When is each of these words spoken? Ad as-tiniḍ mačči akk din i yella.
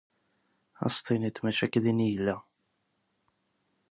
Ad 0.83 0.91
as-tiniḍ 0.91 1.35
mačči 1.43 1.63
akk 1.65 1.75
din 1.83 2.05
i 2.05 2.07
yella. 2.11 2.35